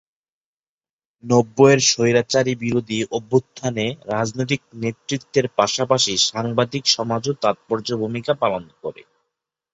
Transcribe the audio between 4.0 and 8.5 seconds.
রাজনৈতিক নেতৃত্বের পাশাপাশি সাংবাদিক সমাজও তাৎপর্যপূর্ণ ভূমিকা